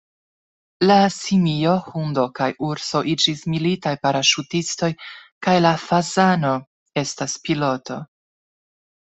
[0.85, 4.91] La simio, hundo kaj urso iĝis militaj paraŝutistoj
[5.49, 6.57] kaj la fazano
[7.05, 8.01] estas piloto.